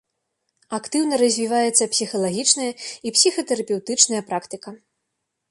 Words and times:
Актыўна 0.77 1.19
развіваецца 1.23 1.89
псіхалагічная 1.93 2.71
і 3.07 3.13
псіхатэрапеўтычная 3.19 4.21
практыка. 4.33 4.69